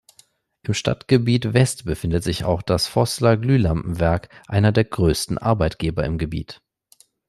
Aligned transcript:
Im 0.63 0.73
Stadtgebiet 0.73 1.53
West 1.53 1.85
befindet 1.85 2.23
sich 2.23 2.43
auch 2.43 2.63
das 2.63 2.87
Vosla-Glühlampenwerk, 2.87 4.29
einer 4.47 4.71
der 4.71 4.85
größten 4.85 5.37
Arbeitgeber 5.37 6.05
im 6.05 6.17
Gebiet. 6.17 6.59